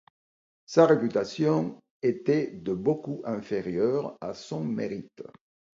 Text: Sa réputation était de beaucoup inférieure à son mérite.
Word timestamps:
Sa 0.65 0.87
réputation 0.87 1.79
était 2.01 2.47
de 2.49 2.73
beaucoup 2.73 3.21
inférieure 3.23 4.17
à 4.19 4.33
son 4.33 4.63
mérite. 4.63 5.21